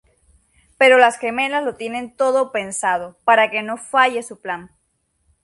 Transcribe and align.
Pero 0.79 0.97
las 0.97 1.19
gemelas 1.19 1.63
lo 1.63 1.75
tienen 1.75 2.15
todo 2.17 2.51
pensado 2.51 3.19
para 3.23 3.51
que 3.51 3.61
no 3.61 3.77
falle 3.77 4.23
su 4.23 4.41
plan. 4.41 4.71